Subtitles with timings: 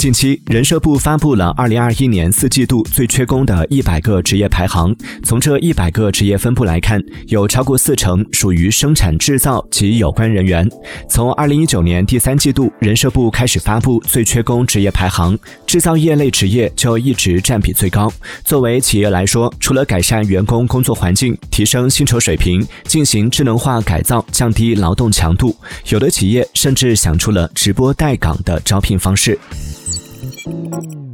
[0.00, 4.96] 近期，人社部发布了二零二一年四季度最缺工的一百个职业排行。
[5.22, 10.66] 从这一百个职业分布来看，有超过四成属于生产制造及有关人员。
[11.06, 18.10] 从二零一九年第三季度，人社部开始发布最缺工职业排行，制造业类职业就一直占比最高。
[18.42, 25.54] 作为企业来说，除了改善员工工作环境、提升薪酬水平、进行智能化改造、降低劳动强度，
[25.90, 29.38] 有的企业甚至想出了直播带岗的招聘方式。
[30.22, 31.09] Música